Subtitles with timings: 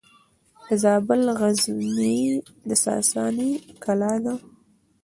[0.67, 2.31] د زابل غزنیې
[2.67, 3.51] د ساساني
[3.83, 4.33] کلا ده